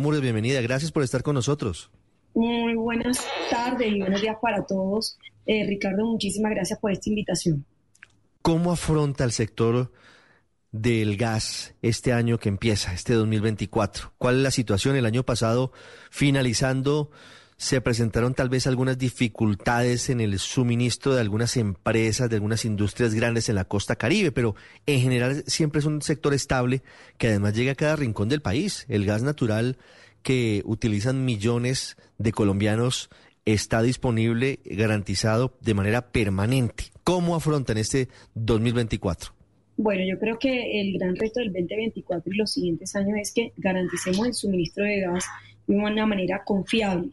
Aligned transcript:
Mures, 0.00 0.22
bienvenida. 0.22 0.62
Gracias 0.62 0.90
por 0.90 1.02
estar 1.02 1.22
con 1.22 1.34
nosotros. 1.34 1.90
Muy 2.34 2.74
buenas 2.74 3.26
tardes 3.50 3.92
y 3.92 4.00
buenos 4.00 4.22
días 4.22 4.36
para 4.40 4.64
todos. 4.64 5.18
Eh, 5.44 5.66
Ricardo, 5.66 6.06
muchísimas 6.06 6.52
gracias 6.52 6.78
por 6.78 6.92
esta 6.92 7.10
invitación. 7.10 7.66
¿Cómo 8.40 8.72
afronta 8.72 9.24
el 9.24 9.32
sector 9.32 9.92
del 10.70 11.18
gas 11.18 11.74
este 11.82 12.14
año 12.14 12.38
que 12.38 12.48
empieza, 12.48 12.94
este 12.94 13.12
2024? 13.12 14.14
¿Cuál 14.16 14.36
es 14.36 14.42
la 14.42 14.50
situación? 14.50 14.96
El 14.96 15.04
año 15.04 15.24
pasado, 15.24 15.72
finalizando, 16.10 17.10
se 17.62 17.80
presentaron 17.80 18.34
tal 18.34 18.48
vez 18.48 18.66
algunas 18.66 18.98
dificultades 18.98 20.10
en 20.10 20.20
el 20.20 20.40
suministro 20.40 21.14
de 21.14 21.20
algunas 21.20 21.56
empresas, 21.56 22.28
de 22.28 22.34
algunas 22.34 22.64
industrias 22.64 23.14
grandes 23.14 23.48
en 23.48 23.54
la 23.54 23.66
costa 23.66 23.94
caribe, 23.94 24.32
pero 24.32 24.56
en 24.84 25.00
general 25.00 25.44
siempre 25.46 25.78
es 25.78 25.84
un 25.84 26.02
sector 26.02 26.34
estable 26.34 26.82
que 27.18 27.28
además 27.28 27.54
llega 27.54 27.70
a 27.70 27.76
cada 27.76 27.94
rincón 27.94 28.28
del 28.28 28.42
país. 28.42 28.84
El 28.88 29.06
gas 29.06 29.22
natural 29.22 29.76
que 30.24 30.62
utilizan 30.64 31.24
millones 31.24 31.96
de 32.18 32.32
colombianos 32.32 33.10
está 33.44 33.80
disponible, 33.80 34.58
garantizado 34.64 35.56
de 35.60 35.74
manera 35.74 36.10
permanente. 36.10 36.86
¿Cómo 37.04 37.36
afrontan 37.36 37.78
este 37.78 38.08
2024? 38.34 39.34
Bueno, 39.76 40.02
yo 40.04 40.18
creo 40.18 40.36
que 40.36 40.80
el 40.80 40.98
gran 40.98 41.14
reto 41.14 41.38
del 41.38 41.52
2024 41.52 42.32
y 42.32 42.36
los 42.36 42.50
siguientes 42.50 42.96
años 42.96 43.20
es 43.22 43.32
que 43.32 43.52
garanticemos 43.56 44.26
el 44.26 44.34
suministro 44.34 44.82
de 44.82 45.02
gas 45.02 45.24
de 45.68 45.76
una 45.76 46.06
manera 46.06 46.42
confiable. 46.44 47.12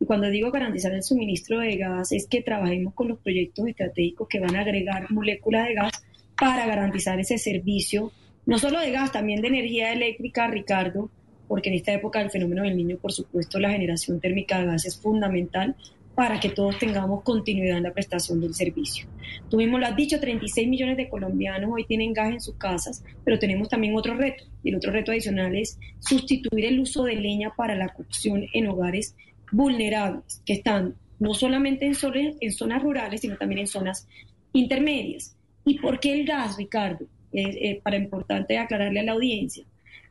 Y 0.00 0.04
cuando 0.04 0.28
digo 0.28 0.50
garantizar 0.50 0.92
el 0.92 1.02
suministro 1.02 1.60
de 1.60 1.76
gas 1.76 2.12
es 2.12 2.26
que 2.26 2.42
trabajemos 2.42 2.94
con 2.94 3.08
los 3.08 3.18
proyectos 3.18 3.66
estratégicos 3.66 4.28
que 4.28 4.40
van 4.40 4.56
a 4.56 4.60
agregar 4.60 5.10
moléculas 5.10 5.68
de 5.68 5.74
gas 5.74 5.92
para 6.38 6.66
garantizar 6.66 7.20
ese 7.20 7.38
servicio, 7.38 8.12
no 8.46 8.58
solo 8.58 8.80
de 8.80 8.90
gas, 8.90 9.12
también 9.12 9.42
de 9.42 9.48
energía 9.48 9.92
eléctrica, 9.92 10.48
Ricardo, 10.48 11.10
porque 11.48 11.68
en 11.68 11.76
esta 11.76 11.92
época 11.92 12.20
del 12.20 12.30
fenómeno 12.30 12.62
del 12.62 12.76
niño, 12.76 12.96
por 12.96 13.12
supuesto, 13.12 13.58
la 13.58 13.70
generación 13.70 14.20
térmica 14.20 14.58
de 14.58 14.66
gas 14.66 14.86
es 14.86 14.96
fundamental 14.96 15.76
para 16.14 16.38
que 16.38 16.50
todos 16.50 16.78
tengamos 16.78 17.22
continuidad 17.22 17.78
en 17.78 17.84
la 17.84 17.92
prestación 17.92 18.40
del 18.40 18.54
servicio. 18.54 19.06
Tuvimos, 19.48 19.80
lo 19.80 19.86
has 19.86 19.96
dicho, 19.96 20.20
36 20.20 20.68
millones 20.68 20.96
de 20.96 21.08
colombianos 21.08 21.70
hoy 21.72 21.84
tienen 21.86 22.12
gas 22.12 22.32
en 22.32 22.40
sus 22.40 22.56
casas, 22.56 23.04
pero 23.24 23.38
tenemos 23.38 23.68
también 23.68 23.96
otro 23.96 24.14
reto. 24.14 24.44
Y 24.62 24.70
el 24.70 24.76
otro 24.76 24.92
reto 24.92 25.12
adicional 25.12 25.56
es 25.56 25.78
sustituir 25.98 26.66
el 26.66 26.80
uso 26.80 27.04
de 27.04 27.16
leña 27.16 27.54
para 27.56 27.74
la 27.74 27.88
cocción 27.88 28.44
en 28.52 28.66
hogares 28.68 29.16
vulnerables, 29.52 30.42
que 30.44 30.54
están 30.54 30.94
no 31.18 31.34
solamente 31.34 31.86
en 31.86 31.94
zonas, 31.94 32.82
rurales, 32.82 33.20
sino 33.20 33.36
también 33.36 33.60
en 33.60 33.66
zonas 33.66 34.08
intermedias. 34.52 35.36
¿Y 35.64 35.78
por 35.78 36.00
qué 36.00 36.14
el 36.14 36.26
gas, 36.26 36.56
Ricardo? 36.56 37.06
Eh, 37.32 37.80
para 37.84 37.96
importante 37.96 38.58
aclararle 38.58 39.00
a 39.00 39.04
la 39.04 39.12
audiencia. 39.12 39.64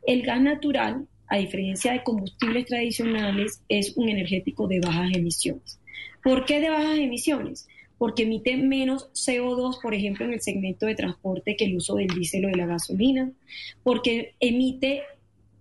El 0.06 0.22
gas 0.22 0.40
natural 0.40 1.06
a 1.30 1.38
diferencia 1.38 1.92
de 1.92 2.02
combustibles 2.02 2.66
tradicionales, 2.66 3.62
es 3.68 3.96
un 3.96 4.08
energético 4.08 4.66
de 4.66 4.80
bajas 4.80 5.16
emisiones. 5.16 5.78
¿Por 6.24 6.44
qué 6.44 6.60
de 6.60 6.70
bajas 6.70 6.98
emisiones? 6.98 7.68
Porque 7.98 8.24
emite 8.24 8.56
menos 8.56 9.08
CO2, 9.12 9.80
por 9.80 9.94
ejemplo, 9.94 10.24
en 10.26 10.32
el 10.32 10.40
segmento 10.40 10.86
de 10.86 10.96
transporte 10.96 11.56
que 11.56 11.66
el 11.66 11.76
uso 11.76 11.94
del 11.94 12.08
diésel 12.08 12.46
o 12.46 12.48
de 12.48 12.56
la 12.56 12.66
gasolina, 12.66 13.30
porque 13.84 14.34
emite 14.40 15.02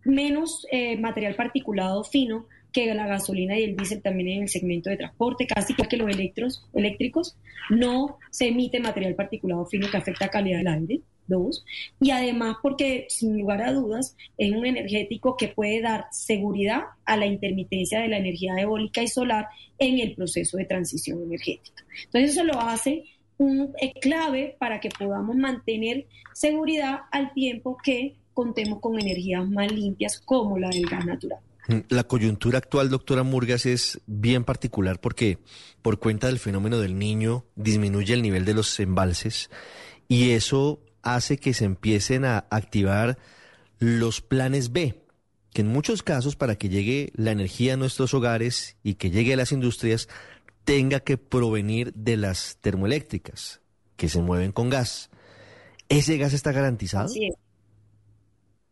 menos 0.04 0.66
eh, 0.72 0.98
material 0.98 1.36
particulado 1.36 2.04
fino 2.04 2.48
que 2.72 2.94
la 2.94 3.08
gasolina 3.08 3.58
y 3.58 3.64
el 3.64 3.76
diésel 3.76 4.02
también 4.02 4.30
en 4.30 4.44
el 4.44 4.50
segmento 4.50 4.90
de 4.90 4.98
transporte, 4.98 5.48
casi 5.48 5.74
que 5.74 5.98
los 5.98 6.10
electros, 6.10 6.66
eléctricos, 6.74 7.36
no 7.70 8.18
se 8.30 8.48
emite 8.48 8.80
material 8.80 9.16
particulado 9.16 9.66
fino 9.66 9.90
que 9.90 9.98
afecta 9.98 10.26
la 10.26 10.32
calidad 10.32 10.58
del 10.60 10.68
aire 10.68 11.02
dos, 11.30 11.64
y 12.02 12.12
además 12.12 12.58
porque 12.62 13.06
sin 13.08 13.38
lugar 13.40 13.62
a 13.62 13.72
dudas 13.72 14.18
es 14.38 14.52
un 14.52 14.66
energético 14.66 15.38
que 15.38 15.48
puede 15.48 15.82
dar 15.82 16.08
seguridad 16.12 16.82
a 17.06 17.16
la 17.16 17.28
intermitencia 17.28 18.02
de 18.02 18.10
la 18.10 18.18
energía 18.18 18.56
eólica 18.58 19.02
y 19.02 19.08
solar 19.08 19.48
en 19.78 20.00
el 20.00 20.16
proceso 20.16 20.58
de 20.58 20.66
transición 20.66 21.24
energética. 21.24 21.86
Entonces 22.06 22.32
eso 22.32 22.44
lo 22.44 22.60
hace 22.60 23.06
un, 23.38 23.74
clave 24.02 24.58
para 24.60 24.82
que 24.82 24.90
podamos 24.90 25.36
mantener 25.36 26.08
seguridad 26.34 27.02
al 27.12 27.34
tiempo 27.34 27.78
que 27.82 28.16
contemos 28.34 28.80
con 28.80 29.00
energías 29.00 29.48
más 29.48 29.72
limpias 29.72 30.20
como 30.20 30.58
la 30.58 30.70
del 30.70 30.86
gas 30.86 31.06
natural. 31.06 31.40
Mm, 31.70 31.82
la 31.90 32.04
coyuntura 32.04 32.58
actual, 32.58 32.90
doctora 32.90 33.22
Murgas, 33.22 33.68
es 33.68 34.02
bien 34.08 34.44
particular 34.44 35.00
porque 35.00 35.38
por 35.84 36.00
cuenta 36.00 36.26
del 36.26 36.40
fenómeno 36.40 36.80
del 36.80 36.98
niño 36.98 37.46
disminuye 37.56 38.16
el 38.16 38.24
nivel 38.24 38.44
de 38.44 38.56
los 38.56 38.80
embalses 38.80 39.52
y 40.08 40.32
eso 40.32 40.82
hace 41.04 41.38
que 41.38 41.54
se 41.54 41.66
empiecen 41.66 42.26
a 42.26 42.48
activar 42.50 43.20
los 43.78 44.22
planes 44.22 44.72
B, 44.72 45.06
que 45.54 45.62
en 45.62 45.68
muchos 45.68 46.02
casos 46.02 46.36
para 46.36 46.56
que 46.56 46.70
llegue 46.70 47.12
la 47.16 47.32
energía 47.32 47.76
a 47.76 47.78
nuestros 47.78 48.16
hogares 48.16 48.76
y 48.82 48.96
que 48.96 49.12
llegue 49.12 49.34
a 49.34 49.38
las 49.38 49.52
industrias, 49.52 50.10
tenga 50.64 51.02
que 51.02 51.18
provenir 51.18 51.94
de 51.94 52.18
las 52.18 52.58
termoeléctricas, 52.62 53.62
que 53.96 54.10
se 54.10 54.22
mueven 54.22 54.52
con 54.52 54.72
gas. 54.72 55.12
¿Ese 55.88 56.18
gas 56.18 56.34
está 56.34 56.52
garantizado? 56.52 57.10
Sí. 57.10 57.30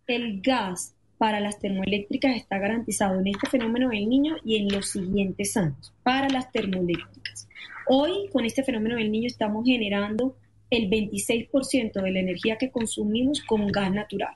El 0.07 0.41
gas 0.41 0.95
para 1.17 1.39
las 1.39 1.59
termoeléctricas 1.59 2.35
está 2.35 2.59
garantizado 2.59 3.19
en 3.19 3.27
este 3.27 3.49
fenómeno 3.49 3.89
del 3.89 4.07
niño 4.07 4.35
y 4.43 4.57
en 4.57 4.69
los 4.69 4.89
siguientes 4.89 5.57
años, 5.57 5.93
para 6.03 6.29
las 6.29 6.51
termoeléctricas. 6.51 7.47
Hoy, 7.87 8.29
con 8.31 8.45
este 8.45 8.63
fenómeno 8.63 8.97
del 8.97 9.11
niño, 9.11 9.27
estamos 9.27 9.65
generando 9.65 10.35
el 10.69 10.89
26% 10.89 12.01
de 12.01 12.11
la 12.11 12.19
energía 12.19 12.57
que 12.57 12.69
consumimos 12.69 13.41
con 13.41 13.67
gas 13.67 13.91
natural. 13.91 14.35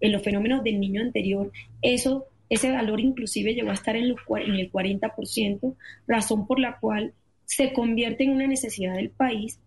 En 0.00 0.12
los 0.12 0.22
fenómenos 0.22 0.62
del 0.62 0.78
niño 0.78 1.00
anterior, 1.00 1.50
eso, 1.82 2.26
ese 2.48 2.70
valor 2.70 3.00
inclusive 3.00 3.54
llegó 3.54 3.70
a 3.70 3.74
estar 3.74 3.96
en, 3.96 4.04
en 4.04 4.54
el 4.54 4.70
40%, 4.70 5.74
razón 6.06 6.46
por 6.46 6.60
la 6.60 6.78
cual 6.78 7.14
se 7.44 7.72
convierte 7.72 8.24
en 8.24 8.30
una 8.30 8.46
necesidad 8.46 8.94
del 8.94 9.10
país 9.10 9.58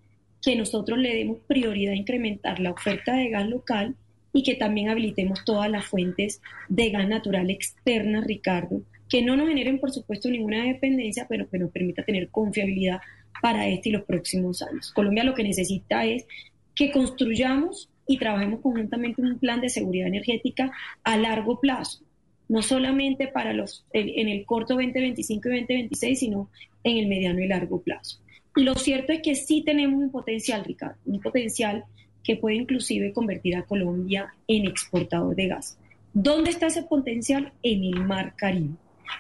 que 0.42 0.56
nosotros 0.56 1.00
le 1.00 1.16
demos 1.16 1.40
prioridad 1.48 1.94
a 1.94 1.98
incrementar 1.98 2.60
la 2.60 2.72
oferta 2.72 3.16
de 3.16 3.30
gas 3.30 3.48
local 3.48 3.96
y 4.34 4.44
que 4.44 4.56
también 4.56 4.90
habilitemos 4.90 5.46
todas 5.46 5.70
las 5.70 5.86
fuentes 5.86 6.42
de 6.68 6.90
gas 6.90 7.08
natural 7.08 7.50
externas, 7.52 8.26
Ricardo, 8.26 8.82
que 9.08 9.22
no 9.22 9.38
nos 9.38 9.48
generen, 9.48 9.80
por 9.80 9.92
supuesto, 9.92 10.30
ninguna 10.30 10.66
dependencia, 10.66 11.28
pero 11.30 11.48
que 11.50 11.60
nos 11.60 11.72
permita 11.72 12.04
tener 12.04 12.30
confiabilidad 12.30 13.00
para 13.42 13.68
este 13.68 13.90
y 13.90 13.92
los 13.92 14.04
próximos 14.04 14.62
años. 14.64 14.92
Colombia 14.92 15.24
lo 15.24 15.36
que 15.36 15.44
necesita 15.44 16.06
es 16.06 16.26
que 16.74 16.92
construyamos 16.92 17.90
y 18.08 18.18
trabajemos 18.18 18.62
conjuntamente 18.62 19.22
un 19.22 19.38
plan 19.38 19.62
de 19.62 19.70
seguridad 19.70 20.08
energética 20.08 20.72
a 21.04 21.18
largo 21.18 21.60
plazo, 21.60 22.04
no 22.50 22.62
solamente 22.62 23.28
para 23.28 23.54
los 23.54 23.86
en 23.94 24.28
el 24.30 24.46
corto 24.46 24.74
2025 24.74 25.48
y 25.48 25.60
2026, 25.60 26.20
sino 26.20 26.50
en 26.84 26.98
el 26.98 27.08
mediano 27.08 27.40
y 27.40 27.48
largo 27.48 27.82
plazo. 27.82 28.20
Lo 28.56 28.76
cierto 28.76 29.14
es 29.14 29.22
que 29.22 29.36
sí 29.36 29.64
tenemos 29.64 30.02
un 30.02 30.12
potencial, 30.12 30.64
Ricardo, 30.64 30.98
un 31.06 31.22
potencial 31.22 31.86
que 32.24 32.38
puede 32.38 32.56
inclusive 32.56 33.14
convertir 33.14 33.56
a 33.56 33.64
Colombia 33.64 34.34
en 34.48 34.66
exportador 34.66 35.36
de 35.36 35.48
gas. 35.48 35.78
¿Dónde 36.14 36.52
está 36.52 36.68
ese 36.68 36.84
potencial? 36.84 37.52
En 37.64 37.84
el 37.84 38.06
Mar 38.06 38.36
Caribe. 38.36 38.76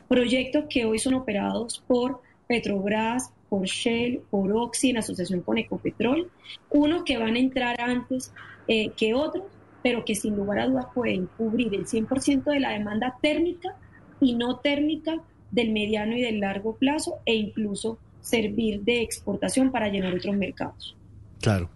Proyectos 0.07 0.65
que 0.69 0.85
hoy 0.85 0.99
son 0.99 1.15
operados 1.15 1.83
por 1.87 2.21
Petrobras, 2.47 3.31
por 3.49 3.65
Shell, 3.65 4.21
por 4.29 4.51
Oxy, 4.51 4.91
en 4.91 4.97
asociación 4.97 5.41
con 5.41 5.57
Ecopetrol, 5.57 6.29
unos 6.69 7.03
que 7.03 7.17
van 7.17 7.35
a 7.35 7.39
entrar 7.39 7.79
antes 7.81 8.31
eh, 8.67 8.91
que 8.97 9.13
otros, 9.13 9.45
pero 9.81 10.05
que 10.05 10.15
sin 10.15 10.35
lugar 10.35 10.59
a 10.59 10.67
dudas 10.67 10.87
pueden 10.93 11.27
cubrir 11.37 11.73
el 11.73 11.85
100% 11.85 12.43
de 12.45 12.59
la 12.59 12.71
demanda 12.71 13.17
térmica 13.21 13.75
y 14.19 14.35
no 14.35 14.57
térmica 14.57 15.21
del 15.51 15.71
mediano 15.71 16.15
y 16.15 16.21
del 16.21 16.39
largo 16.39 16.75
plazo 16.75 17.19
e 17.25 17.35
incluso 17.35 17.99
servir 18.21 18.81
de 18.81 19.01
exportación 19.01 19.71
para 19.71 19.89
llenar 19.89 20.13
otros 20.15 20.35
mercados. 20.35 20.95
Claro, 21.41 21.69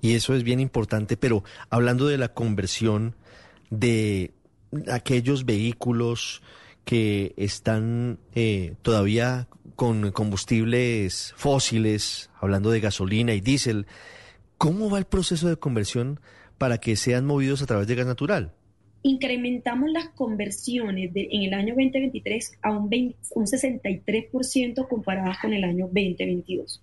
y 0.00 0.14
eso 0.14 0.34
es 0.34 0.42
bien 0.42 0.60
importante, 0.60 1.16
pero 1.16 1.44
hablando 1.70 2.06
de 2.06 2.18
la 2.18 2.28
conversión 2.28 3.14
de 3.70 4.32
aquellos 4.90 5.44
vehículos 5.44 6.42
que 6.84 7.34
están 7.36 8.18
eh, 8.34 8.74
todavía 8.82 9.48
con 9.76 10.10
combustibles 10.12 11.34
fósiles, 11.36 12.30
hablando 12.40 12.70
de 12.70 12.80
gasolina 12.80 13.34
y 13.34 13.40
diésel, 13.40 13.86
¿cómo 14.56 14.90
va 14.90 14.98
el 14.98 15.04
proceso 15.04 15.48
de 15.48 15.56
conversión 15.56 16.20
para 16.56 16.78
que 16.78 16.96
sean 16.96 17.26
movidos 17.26 17.62
a 17.62 17.66
través 17.66 17.86
de 17.86 17.94
gas 17.94 18.06
natural? 18.06 18.52
Incrementamos 19.02 19.90
las 19.90 20.08
conversiones 20.10 21.12
en 21.14 21.42
el 21.42 21.54
año 21.54 21.74
2023 21.74 22.58
a 22.62 22.72
un, 22.72 22.90
un 23.34 23.46
63% 23.46 24.88
comparadas 24.88 25.38
con 25.40 25.52
el 25.52 25.62
año 25.62 25.86
2022. 25.86 26.82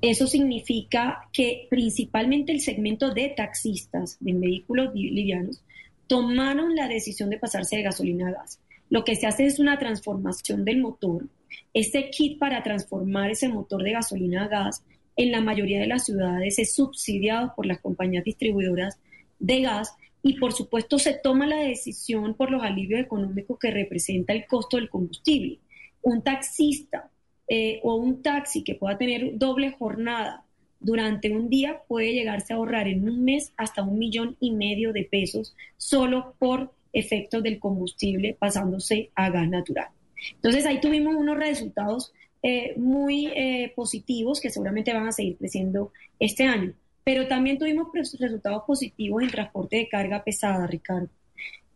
Eso 0.00 0.26
significa 0.26 1.28
que 1.32 1.66
principalmente 1.70 2.52
el 2.52 2.60
segmento 2.60 3.12
de 3.12 3.30
taxistas 3.36 4.16
de 4.20 4.32
vehículos 4.34 4.94
livianos 4.94 5.62
tomaron 6.06 6.76
la 6.76 6.88
decisión 6.88 7.30
de 7.30 7.38
pasarse 7.38 7.76
de 7.76 7.82
gasolina 7.82 8.28
a 8.28 8.32
gas 8.32 8.60
lo 8.88 9.04
que 9.04 9.16
se 9.16 9.26
hace 9.26 9.46
es 9.46 9.58
una 9.58 9.78
transformación 9.78 10.64
del 10.64 10.80
motor. 10.80 11.26
Este 11.74 12.10
kit 12.10 12.38
para 12.38 12.62
transformar 12.62 13.30
ese 13.30 13.48
motor 13.48 13.82
de 13.82 13.92
gasolina 13.92 14.44
a 14.44 14.48
gas 14.48 14.84
en 15.16 15.32
la 15.32 15.40
mayoría 15.40 15.80
de 15.80 15.86
las 15.86 16.04
ciudades 16.04 16.58
es 16.58 16.74
subsidiado 16.74 17.52
por 17.56 17.66
las 17.66 17.80
compañías 17.80 18.24
distribuidoras 18.24 18.98
de 19.38 19.62
gas 19.62 19.94
y 20.22 20.38
por 20.38 20.52
supuesto 20.52 20.98
se 20.98 21.14
toma 21.14 21.46
la 21.46 21.56
decisión 21.56 22.34
por 22.34 22.50
los 22.50 22.62
alivios 22.62 23.00
económicos 23.00 23.58
que 23.58 23.70
representa 23.70 24.32
el 24.32 24.46
costo 24.46 24.76
del 24.76 24.90
combustible. 24.90 25.58
Un 26.02 26.22
taxista 26.22 27.10
eh, 27.48 27.80
o 27.82 27.94
un 27.94 28.22
taxi 28.22 28.64
que 28.64 28.74
pueda 28.74 28.98
tener 28.98 29.38
doble 29.38 29.72
jornada 29.72 30.44
durante 30.80 31.30
un 31.30 31.48
día 31.48 31.82
puede 31.88 32.12
llegarse 32.12 32.52
a 32.52 32.56
ahorrar 32.56 32.88
en 32.88 33.08
un 33.08 33.24
mes 33.24 33.52
hasta 33.56 33.82
un 33.82 33.98
millón 33.98 34.36
y 34.40 34.52
medio 34.52 34.92
de 34.92 35.04
pesos 35.04 35.54
solo 35.76 36.34
por 36.38 36.72
efectos 36.92 37.42
del 37.42 37.58
combustible 37.58 38.36
pasándose 38.38 39.10
a 39.14 39.30
gas 39.30 39.48
natural. 39.48 39.88
Entonces 40.34 40.66
ahí 40.66 40.80
tuvimos 40.80 41.14
unos 41.14 41.36
resultados 41.36 42.12
eh, 42.42 42.74
muy 42.76 43.26
eh, 43.28 43.72
positivos 43.74 44.40
que 44.40 44.50
seguramente 44.50 44.92
van 44.92 45.08
a 45.08 45.12
seguir 45.12 45.36
creciendo 45.36 45.92
este 46.18 46.44
año. 46.44 46.72
Pero 47.04 47.28
también 47.28 47.58
tuvimos 47.58 47.88
resultados 48.18 48.64
positivos 48.66 49.22
en 49.22 49.30
transporte 49.30 49.76
de 49.76 49.88
carga 49.88 50.24
pesada, 50.24 50.66
Ricardo. 50.66 51.08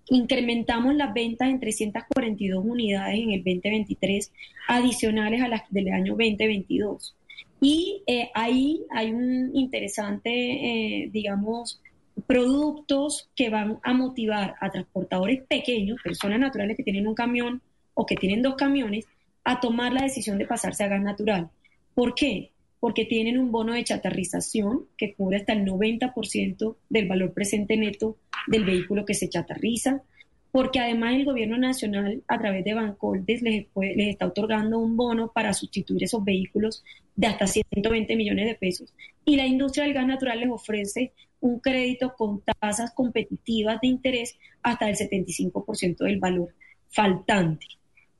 Incrementamos 0.08 0.94
las 0.94 1.12
ventas 1.14 1.48
en 1.48 1.60
342 1.60 2.64
unidades 2.64 3.20
en 3.20 3.30
el 3.32 3.44
2023, 3.44 4.32
adicionales 4.68 5.42
a 5.42 5.48
las 5.48 5.62
del 5.70 5.88
año 5.88 6.12
2022. 6.16 7.14
Y 7.60 8.02
eh, 8.06 8.30
ahí 8.34 8.82
hay 8.90 9.12
un 9.12 9.54
interesante, 9.54 10.30
eh, 10.30 11.10
digamos, 11.12 11.80
productos 12.26 13.28
que 13.36 13.50
van 13.50 13.78
a 13.82 13.92
motivar 13.92 14.54
a 14.60 14.70
transportadores 14.70 15.42
pequeños, 15.46 16.00
personas 16.02 16.40
naturales 16.40 16.76
que 16.76 16.82
tienen 16.82 17.06
un 17.06 17.14
camión 17.14 17.60
o 17.94 18.06
que 18.06 18.16
tienen 18.16 18.42
dos 18.42 18.54
camiones, 18.54 19.06
a 19.44 19.60
tomar 19.60 19.92
la 19.92 20.02
decisión 20.02 20.38
de 20.38 20.46
pasarse 20.46 20.84
a 20.84 20.88
gas 20.88 21.02
natural. 21.02 21.50
¿Por 21.94 22.14
qué? 22.14 22.52
Porque 22.80 23.04
tienen 23.04 23.38
un 23.38 23.52
bono 23.52 23.74
de 23.74 23.84
chatarrización 23.84 24.86
que 24.96 25.14
cubre 25.14 25.36
hasta 25.36 25.52
el 25.52 25.64
90% 25.64 26.76
del 26.88 27.08
valor 27.08 27.32
presente 27.32 27.76
neto 27.76 28.16
del 28.46 28.64
vehículo 28.64 29.04
que 29.04 29.14
se 29.14 29.28
chatarriza, 29.28 30.02
porque 30.50 30.80
además 30.80 31.14
el 31.14 31.24
gobierno 31.24 31.58
nacional 31.58 32.22
a 32.26 32.38
través 32.38 32.64
de 32.64 32.74
Bancoldes 32.74 33.42
les, 33.42 33.66
les, 33.76 34.08
está 34.08 34.26
otorgando 34.26 34.78
un 34.78 34.96
bono 34.96 35.30
para 35.32 35.52
sustituir 35.52 36.04
esos 36.04 36.24
vehículos 36.24 36.82
de 37.14 37.28
hasta 37.28 37.46
120 37.46 38.16
millones 38.16 38.46
de 38.46 38.54
pesos. 38.54 38.92
Y 39.24 39.36
la 39.36 39.46
industria 39.46 39.84
del 39.84 39.94
gas 39.94 40.06
natural 40.06 40.40
les 40.40 40.50
ofrece 40.50 41.12
un 41.40 41.60
crédito 41.60 42.14
con 42.16 42.42
tasas 42.42 42.92
competitivas 42.92 43.80
de 43.80 43.88
interés 43.88 44.36
hasta 44.62 44.88
el 44.88 44.96
75% 44.96 45.98
del 45.98 46.18
valor 46.18 46.54
faltante. 46.88 47.66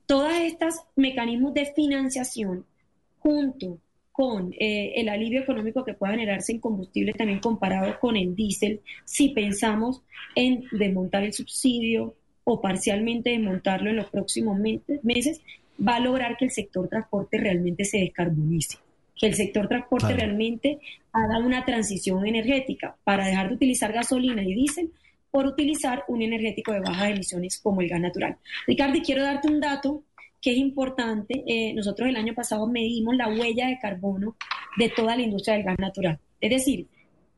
Todos 0.05 0.33
estos 0.33 0.75
mecanismos 0.95 1.53
de 1.53 1.71
financiación 1.73 2.65
junto 3.19 3.77
con 4.21 4.53
eh, 4.59 4.93
el 4.97 5.09
alivio 5.09 5.41
económico 5.41 5.83
que 5.83 5.95
pueda 5.95 6.13
generarse 6.13 6.51
en 6.51 6.59
combustible 6.59 7.11
también 7.13 7.39
comparado 7.39 7.99
con 7.99 8.15
el 8.15 8.35
diésel, 8.35 8.81
si 9.03 9.29
pensamos 9.29 10.03
en 10.35 10.63
desmontar 10.71 11.23
el 11.23 11.33
subsidio, 11.33 12.13
o 12.43 12.61
parcialmente 12.61 13.31
desmontarlo 13.31 13.89
en 13.89 13.95
los 13.95 14.11
próximos 14.11 14.59
meses, 14.59 15.41
va 15.79 15.95
a 15.95 15.99
lograr 15.99 16.37
que 16.37 16.45
el 16.45 16.51
sector 16.51 16.87
transporte 16.87 17.39
realmente 17.39 17.83
se 17.83 17.97
descarbonice, 17.97 18.77
que 19.15 19.25
el 19.25 19.33
sector 19.33 19.67
transporte 19.67 20.13
realmente 20.13 20.77
haga 21.13 21.39
una 21.39 21.65
transición 21.65 22.27
energética 22.27 22.95
para 23.03 23.25
dejar 23.25 23.49
de 23.49 23.55
utilizar 23.55 23.91
gasolina 23.91 24.43
y 24.43 24.53
diésel 24.53 24.91
por 25.31 25.47
utilizar 25.47 26.03
un 26.07 26.21
energético 26.21 26.73
de 26.73 26.81
bajas 26.81 27.09
emisiones 27.09 27.57
como 27.57 27.81
el 27.81 27.89
gas 27.89 28.01
natural. 28.01 28.37
Ricardo, 28.67 28.99
quiero 29.03 29.23
darte 29.23 29.47
un 29.47 29.59
dato 29.59 30.03
que 30.41 30.51
es 30.51 30.57
importante. 30.57 31.43
Eh, 31.45 31.73
nosotros 31.73 32.09
el 32.09 32.15
año 32.15 32.33
pasado 32.33 32.67
medimos 32.67 33.15
la 33.15 33.29
huella 33.29 33.67
de 33.67 33.79
carbono 33.79 34.35
de 34.77 34.89
toda 34.89 35.15
la 35.15 35.21
industria 35.21 35.55
del 35.55 35.65
gas 35.65 35.79
natural. 35.79 36.19
Es 36.39 36.49
decir, 36.49 36.87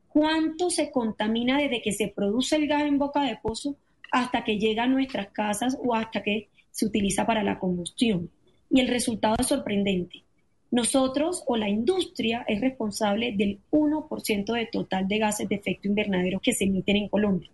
cuánto 0.09 0.69
se 0.69 0.91
contamina 0.91 1.57
desde 1.57 1.81
que 1.81 1.91
se 1.91 2.07
produce 2.07 2.55
el 2.55 2.67
gas 2.67 2.83
en 2.83 2.97
boca 2.97 3.23
de 3.23 3.37
pozo 3.41 3.75
hasta 4.11 4.43
que 4.43 4.57
llega 4.57 4.83
a 4.83 4.87
nuestras 4.87 5.27
casas 5.29 5.77
o 5.83 5.95
hasta 5.95 6.23
que 6.23 6.49
se 6.71 6.85
utiliza 6.85 7.25
para 7.25 7.43
la 7.43 7.59
combustión. 7.59 8.29
Y 8.69 8.79
el 8.79 8.87
resultado 8.87 9.35
es 9.39 9.47
sorprendente. 9.47 10.23
Nosotros 10.71 11.43
o 11.45 11.57
la 11.57 11.69
industria 11.69 12.45
es 12.47 12.61
responsable 12.61 13.33
del 13.35 13.59
1% 13.71 14.53
de 14.53 14.65
total 14.67 15.07
de 15.07 15.19
gases 15.19 15.47
de 15.49 15.55
efecto 15.55 15.87
invernadero 15.87 16.39
que 16.39 16.53
se 16.53 16.63
emiten 16.63 16.95
en 16.95 17.09
Colombia. 17.09 17.49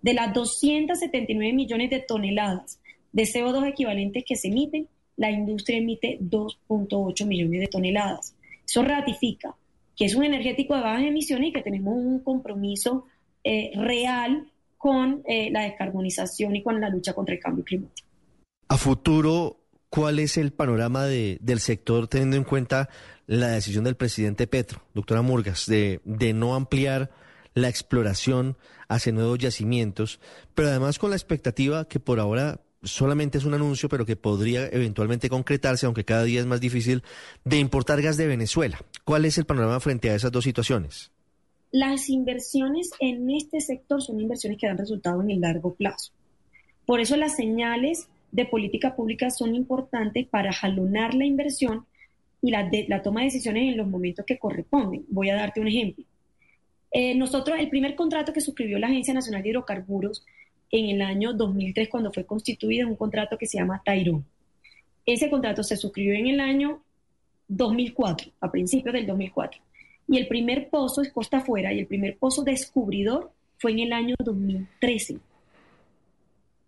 De 0.00 0.14
las 0.14 0.32
279 0.32 1.52
millones 1.52 1.90
de 1.90 2.00
toneladas 2.00 2.80
de 3.12 3.24
CO2 3.24 3.68
equivalentes 3.68 4.24
que 4.26 4.36
se 4.36 4.48
emiten, 4.48 4.88
la 5.16 5.30
industria 5.30 5.78
emite 5.78 6.18
2.8 6.20 7.26
millones 7.26 7.60
de 7.60 7.66
toneladas. 7.66 8.34
Eso 8.66 8.82
ratifica 8.82 9.54
que 9.96 10.06
es 10.06 10.14
un 10.14 10.24
energético 10.24 10.74
de 10.74 10.82
bajas 10.82 11.04
emisiones 11.04 11.50
y 11.50 11.52
que 11.52 11.62
tenemos 11.62 11.94
un 11.94 12.20
compromiso 12.20 13.06
eh, 13.44 13.72
real 13.74 14.50
con 14.78 15.22
eh, 15.26 15.50
la 15.50 15.62
descarbonización 15.62 16.56
y 16.56 16.62
con 16.62 16.80
la 16.80 16.88
lucha 16.88 17.12
contra 17.12 17.34
el 17.34 17.40
cambio 17.40 17.64
climático. 17.64 18.08
A 18.68 18.76
futuro, 18.76 19.58
¿cuál 19.90 20.18
es 20.18 20.36
el 20.38 20.52
panorama 20.52 21.04
del 21.06 21.60
sector 21.60 22.08
teniendo 22.08 22.36
en 22.36 22.44
cuenta 22.44 22.88
la 23.26 23.48
decisión 23.48 23.84
del 23.84 23.96
presidente 23.96 24.46
Petro, 24.46 24.82
doctora 24.94 25.22
Murgas, 25.22 25.66
de, 25.66 26.00
de 26.04 26.32
no 26.32 26.54
ampliar 26.54 27.10
la 27.54 27.68
exploración 27.68 28.56
hacia 28.88 29.12
nuevos 29.12 29.38
yacimientos, 29.38 30.20
pero 30.54 30.68
además 30.68 30.98
con 30.98 31.10
la 31.10 31.16
expectativa 31.16 31.86
que 31.86 32.00
por 32.00 32.18
ahora 32.18 32.60
solamente 32.82 33.38
es 33.38 33.44
un 33.44 33.54
anuncio, 33.54 33.88
pero 33.88 34.04
que 34.04 34.16
podría 34.16 34.66
eventualmente 34.66 35.28
concretarse, 35.28 35.86
aunque 35.86 36.04
cada 36.04 36.24
día 36.24 36.40
es 36.40 36.46
más 36.46 36.60
difícil, 36.60 37.02
de 37.44 37.58
importar 37.58 38.02
gas 38.02 38.16
de 38.16 38.26
Venezuela. 38.26 38.78
¿Cuál 39.04 39.24
es 39.24 39.38
el 39.38 39.44
panorama 39.44 39.80
frente 39.80 40.10
a 40.10 40.14
esas 40.14 40.32
dos 40.32 40.44
situaciones? 40.44 41.10
Las 41.70 42.10
inversiones 42.10 42.90
en 43.00 43.30
este 43.30 43.60
sector 43.60 44.02
son 44.02 44.20
inversiones 44.20 44.58
que 44.58 44.66
dan 44.66 44.78
resultado 44.78 45.22
en 45.22 45.30
el 45.30 45.40
largo 45.40 45.74
plazo. 45.74 46.12
Por 46.84 47.00
eso 47.00 47.16
las 47.16 47.36
señales 47.36 48.08
de 48.32 48.44
política 48.44 48.96
pública 48.96 49.30
son 49.30 49.54
importantes 49.54 50.26
para 50.26 50.52
jalonar 50.52 51.14
la 51.14 51.24
inversión 51.24 51.86
y 52.42 52.50
la, 52.50 53.02
toma 53.02 53.20
de 53.20 53.26
decisiones 53.26 53.70
en 53.70 53.76
los 53.76 53.86
momentos 53.86 54.26
que 54.26 54.38
corresponden. 54.38 55.04
Voy 55.08 55.30
a 55.30 55.36
darte 55.36 55.60
un 55.60 55.68
ejemplo. 55.68 56.04
Eh, 56.90 57.14
nosotros, 57.14 57.58
el 57.58 57.70
primer 57.70 57.94
contrato 57.94 58.32
que 58.32 58.40
suscribió 58.40 58.78
la 58.78 58.88
Agencia 58.88 59.14
Nacional 59.14 59.42
de 59.42 59.50
Hidrocarburos 59.50 60.26
en 60.72 60.88
el 60.88 61.02
año 61.02 61.32
2003, 61.32 61.88
cuando 61.88 62.12
fue 62.12 62.26
constituido, 62.26 62.86
es 62.86 62.90
un 62.90 62.96
contrato 62.96 63.38
que 63.38 63.46
se 63.46 63.58
llama 63.58 63.82
Tairón. 63.84 64.24
Ese 65.06 65.30
contrato 65.30 65.62
se 65.62 65.76
suscribió 65.76 66.14
en 66.14 66.26
el 66.26 66.40
año 66.40 66.82
2004, 67.46 68.32
a 68.40 68.50
principios 68.50 68.94
del 68.94 69.06
2004 69.06 69.60
y 70.08 70.18
el 70.18 70.28
primer 70.28 70.68
pozo 70.68 71.02
es 71.02 71.12
costa 71.12 71.38
afuera 71.38 71.72
y 71.72 71.78
el 71.78 71.86
primer 71.86 72.18
pozo 72.18 72.42
descubridor 72.42 73.30
fue 73.58 73.72
en 73.72 73.78
el 73.80 73.92
año 73.92 74.14
2013. 74.18 75.18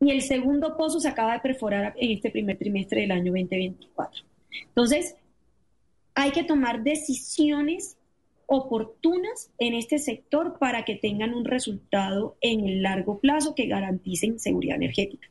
Y 0.00 0.10
el 0.10 0.22
segundo 0.22 0.76
pozo 0.76 1.00
se 1.00 1.08
acaba 1.08 1.34
de 1.34 1.40
perforar 1.40 1.94
en 1.98 2.12
este 2.12 2.30
primer 2.30 2.56
trimestre 2.58 3.02
del 3.02 3.10
año 3.10 3.32
2024. 3.32 4.24
Entonces, 4.69 5.17
hay 6.14 6.31
que 6.31 6.44
tomar 6.44 6.82
decisiones 6.82 7.96
oportunas 8.46 9.51
en 9.58 9.74
este 9.74 9.98
sector 9.98 10.58
para 10.58 10.84
que 10.84 10.96
tengan 10.96 11.34
un 11.34 11.44
resultado 11.44 12.36
en 12.41 12.67
el 12.67 12.82
largo 12.82 13.19
plazo 13.19 13.55
que 13.55 13.67
garanticen 13.67 14.39
seguridad 14.39 14.77
energética. 14.77 15.29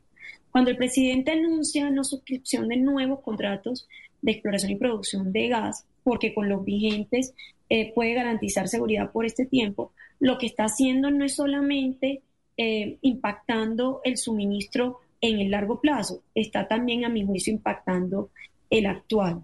Cuando 0.52 0.72
el 0.72 0.78
presidente 0.78 1.32
anuncia 1.32 1.90
la 1.90 2.04
suscripción 2.04 2.68
de 2.68 2.78
nuevos 2.78 3.22
contratos 3.22 3.88
de 4.22 4.32
exploración 4.32 4.72
y 4.72 4.76
producción 4.76 5.32
de 5.32 5.48
gas, 5.48 5.86
porque 6.04 6.34
con 6.34 6.48
los 6.48 6.64
vigentes 6.64 7.34
eh, 7.70 7.92
puede 7.94 8.14
garantizar 8.14 8.68
seguridad 8.68 9.12
por 9.12 9.26
este 9.26 9.46
tiempo, 9.46 9.92
lo 10.20 10.38
que 10.38 10.46
está 10.46 10.66
haciendo 10.66 11.12
no 11.12 11.26
es 11.26 11.36
solamente 11.36 12.22
eh, 12.56 12.98
impactando 13.02 14.02
el 14.04 14.18
suministro 14.18 15.00
en 15.22 15.40
el 15.40 15.52
largo 15.52 15.82
plazo, 15.82 16.22
está 16.36 16.68
también, 16.68 17.04
a 17.06 17.10
mi 17.10 17.26
juicio, 17.26 17.52
impactando 17.52 18.30
el 18.70 18.86
actual. 18.86 19.44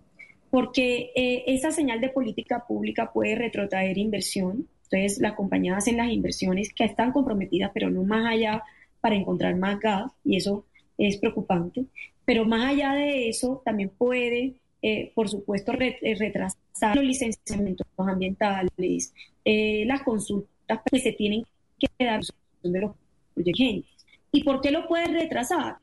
Porque 0.49 1.11
eh, 1.15 1.43
esa 1.47 1.71
señal 1.71 2.01
de 2.01 2.09
política 2.09 2.65
pública 2.67 3.11
puede 3.11 3.35
retrotraer 3.35 3.97
inversión. 3.97 4.67
Entonces, 4.91 5.19
las 5.19 5.33
compañías 5.33 5.77
hacen 5.77 5.97
las 5.97 6.11
inversiones 6.11 6.73
que 6.73 6.85
están 6.85 7.11
comprometidas, 7.11 7.71
pero 7.73 7.89
no 7.89 8.03
más 8.03 8.25
allá 8.25 8.63
para 9.01 9.15
encontrar 9.15 9.55
más 9.55 9.79
gas, 9.79 10.11
y 10.23 10.37
eso 10.37 10.65
es 10.97 11.17
preocupante. 11.17 11.85
Pero 12.25 12.45
más 12.45 12.69
allá 12.69 12.93
de 12.93 13.29
eso, 13.29 13.61
también 13.63 13.89
puede 13.89 14.55
eh, 14.81 15.11
por 15.13 15.27
supuesto, 15.27 15.73
eh, 15.73 16.15
retrasar 16.17 16.95
los 16.95 17.03
licenciamientos 17.03 17.85
ambientales, 17.97 19.13
las 19.43 20.03
consultas 20.03 20.79
que 20.89 20.99
se 20.99 21.11
tienen 21.11 21.43
que 21.77 22.05
dar 22.05 22.21
de 22.63 22.79
los 22.79 22.91
proyectos. 23.33 24.05
¿Y 24.31 24.43
por 24.43 24.61
qué 24.61 24.71
lo 24.71 24.87
puede 24.87 25.07
retrasar? 25.07 25.77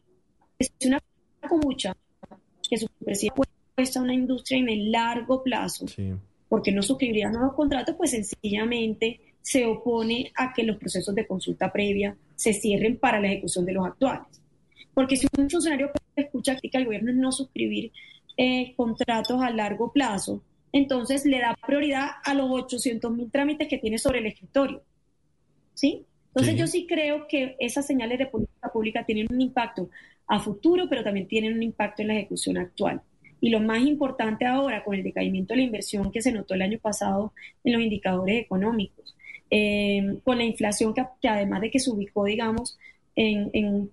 Es 0.59 0.73
una 0.85 1.03
mucha 1.63 1.97
que 2.69 2.77
su 2.77 2.89
presidente 3.05 3.43
a 3.77 4.01
una 4.01 4.15
industria 4.15 4.59
en 4.59 4.71
el 4.71 4.91
largo 4.91 5.43
plazo, 5.43 5.85
porque 6.49 6.73
no 6.73 6.83
suscribiría 6.83 7.29
nuevos 7.29 7.55
contratos, 7.55 7.95
pues 7.97 8.13
sencillamente 8.13 9.21
se 9.43 9.67
opone 9.67 10.33
a 10.35 10.55
que 10.55 10.63
los 10.63 10.79
procesos 10.79 11.15
de 11.15 11.27
consulta 11.27 11.71
previa 11.71 12.17
se 12.35 12.55
cierren 12.55 12.97
para 12.97 13.21
la 13.21 13.29
ejecución 13.29 13.67
de 13.67 13.75
los 13.75 13.87
actuales. 13.87 14.41
Porque 14.95 15.17
si 15.17 15.27
un 15.37 15.51
funcionario 15.51 15.91
escucha 16.17 16.57
que 16.57 16.71
el 16.73 16.87
gobierno 16.87 17.13
no 17.13 17.31
suscribir 17.33 17.93
eh, 18.39 18.73
contratos 18.77 19.43
a 19.43 19.51
largo 19.51 19.93
plazo, 19.93 20.43
entonces 20.73 21.27
le 21.27 21.41
da 21.41 21.55
prioridad 21.67 22.13
a 22.25 22.33
los 22.33 22.51
800 22.51 23.13
mil 23.13 23.31
trámites 23.31 23.69
que 23.69 23.77
tiene 23.77 23.99
sobre 23.99 24.21
el 24.21 24.27
escritorio. 24.27 24.83
¿Sí? 25.75 26.07
Entonces 26.29 26.57
yo 26.57 26.67
sí 26.67 26.87
creo 26.87 27.27
que 27.29 27.57
esas 27.59 27.87
señales 27.87 28.19
de 28.19 28.27
política 28.27 28.73
pública 28.73 29.05
tienen 29.05 29.27
un 29.31 29.41
impacto 29.43 29.91
a 30.27 30.41
futuro, 30.41 30.87
pero 30.89 31.05
también 31.05 31.29
tienen 31.29 31.53
un 31.53 31.63
impacto 31.63 32.01
en 32.01 32.09
la 32.09 32.15
ejecución 32.15 32.57
actual. 32.57 33.03
Y 33.41 33.51
lo 33.51 33.61
más 33.61 33.83
importante 33.83 34.47
ahora, 34.47 34.83
con 34.85 34.95
el 34.95 35.03
decaimiento 35.03 35.55
de 35.55 35.59
la 35.59 35.67
inversión 35.67 36.11
que 36.11 36.23
se 36.23 36.33
notó 36.33 36.55
el 36.55 36.63
año 36.63 36.79
pasado 36.79 37.33
en 37.65 37.73
los 37.75 37.83
indicadores 37.83 38.43
económicos, 38.43 39.17
eh, 39.51 40.19
con 40.25 40.39
la 40.39 40.45
inflación 40.45 40.95
que, 40.95 41.29
además 41.29 41.61
de 41.61 41.71
que 41.71 41.79
se 41.79 41.91
ubicó, 41.91 42.25
digamos, 42.25 42.79
en, 43.15 43.51
en, 43.53 43.89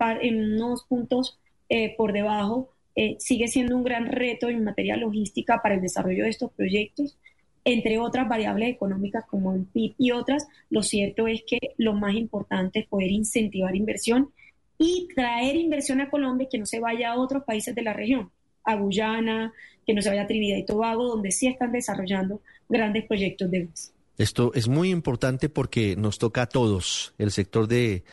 unos 0.54 0.84
puntos 0.84 1.40
eh, 1.70 1.96
por 1.96 2.14
debajo, 2.14 2.70
eh, 2.96 3.16
sigue 3.20 3.48
siendo 3.48 3.76
un 3.76 3.84
gran 3.84 4.08
reto 4.08 4.50
en 4.50 4.64
materia 4.64 4.98
logística 4.98 5.62
para 5.62 5.76
el 5.76 5.82
desarrollo 5.82 6.24
de 6.24 6.30
estos 6.30 6.52
proyectos, 6.52 7.18
entre 7.66 7.98
otras 7.98 8.28
variables 8.28 8.70
económicas 8.70 9.26
como 9.26 9.54
el 9.54 9.66
PIB 9.66 9.96
y 9.98 10.12
otras. 10.12 10.48
Lo 10.70 10.84
cierto 10.84 11.28
es 11.28 11.44
que 11.48 11.60
lo 11.78 11.94
más 11.94 12.16
importante 12.16 12.80
es 12.80 12.88
poder 12.88 13.12
incentivar 13.12 13.76
inversión 13.76 14.32
y 14.78 15.08
traer 15.16 15.56
inversión 15.56 16.02
a 16.02 16.10
Colombia 16.10 16.48
que 16.50 16.58
no 16.58 16.66
se 16.66 16.80
vaya 16.80 17.12
a 17.12 17.20
otros 17.20 17.44
países 17.44 17.74
de 17.74 17.84
la 17.84 17.94
región, 17.94 18.32
a 18.64 18.76
Guyana, 18.76 19.54
que 19.86 19.94
no 19.94 20.02
se 20.02 20.10
vaya 20.10 20.24
a 20.24 20.28
Trinidad 20.28 20.58
y 20.58 20.66
Tobago, 20.66 21.08
donde 21.08 21.32
sí 21.32 21.48
están 21.48 21.72
desarrollando 21.72 22.42
grandes 22.70 23.06
proyectos 23.06 23.52
de 23.52 23.66
gas. 23.66 23.94
Esto 24.18 24.52
es 24.54 24.68
muy 24.68 24.92
importante 24.92 25.50
porque 25.50 25.96
nos 25.96 26.20
toca 26.20 26.44
a 26.44 26.46
todos 26.48 27.14
el 27.18 27.32
sector 27.32 27.68
de 27.68 28.04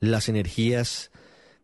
las 0.00 0.28
energías 0.28 1.10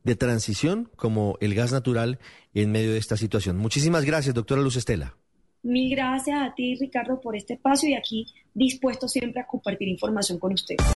de 0.04 0.14
transición 0.14 0.90
como 0.96 1.36
el 1.40 1.54
gas 1.54 1.72
natural 1.72 2.18
en 2.54 2.70
medio 2.70 2.92
de 2.92 2.98
esta 2.98 3.16
situación. 3.16 3.56
Muchísimas 3.56 4.04
gracias, 4.04 4.34
doctora 4.34 4.62
Luz 4.62 4.76
Estela. 4.76 5.14
Mil 5.62 5.90
gracias 5.90 6.40
a 6.40 6.54
ti, 6.54 6.76
Ricardo, 6.76 7.20
por 7.20 7.36
este 7.36 7.54
espacio 7.54 7.88
y 7.88 7.94
aquí 7.94 8.26
dispuesto 8.54 9.08
siempre 9.08 9.40
a 9.42 9.46
compartir 9.46 9.88
información 9.88 10.38
con 10.38 10.52
usted. 10.52 10.76